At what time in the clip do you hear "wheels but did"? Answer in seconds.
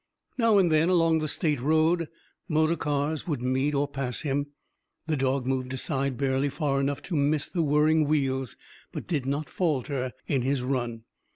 8.07-9.27